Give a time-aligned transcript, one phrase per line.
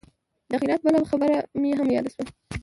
[0.49, 2.23] د خیرات بله خبره مې هم یاده شوه.